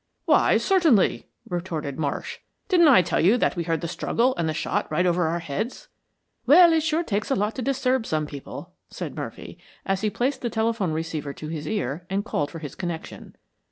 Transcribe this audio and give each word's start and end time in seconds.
"Why 0.25 0.57
certainly," 0.57 1.27
retorted 1.47 1.99
Marsh. 1.99 2.39
"Didn't 2.69 2.87
I 2.87 3.03
tell 3.03 3.19
you 3.19 3.37
that 3.37 3.55
we 3.55 3.65
heard 3.65 3.81
the 3.81 3.87
struggle 3.87 4.33
and 4.35 4.49
the 4.49 4.51
shot 4.55 4.91
right 4.91 5.05
over 5.05 5.27
our 5.27 5.37
heads?" 5.37 5.89
"Well, 6.47 6.73
it 6.73 6.79
sure 6.81 7.03
takes 7.03 7.29
a 7.29 7.35
lot 7.35 7.53
to 7.57 7.61
disturb 7.61 8.07
some 8.07 8.25
people," 8.25 8.71
said 8.89 9.15
Murphy, 9.15 9.59
as 9.85 10.01
he 10.01 10.09
placed 10.09 10.41
the 10.41 10.49
telephone 10.49 10.91
receiver 10.91 11.33
to 11.33 11.49
his 11.49 11.67
ear 11.67 12.07
and 12.09 12.25
called 12.25 12.49
for 12.49 12.57
his 12.57 12.73
connection. 12.73 13.35